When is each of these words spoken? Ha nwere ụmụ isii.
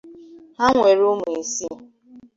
Ha 0.57 0.65
nwere 0.75 1.03
ụmụ 1.11 1.27
isii. 1.41 1.77